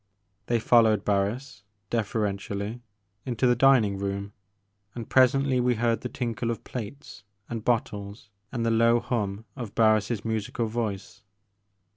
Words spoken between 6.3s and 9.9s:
of plates and bottles and the low hum of